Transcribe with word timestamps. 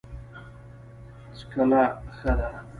څکلا 1.37 1.83
ښه 2.15 2.31
ده. 2.39 2.49